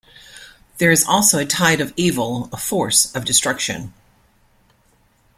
[0.79, 3.93] There is also a tide of evil, a force of destruction.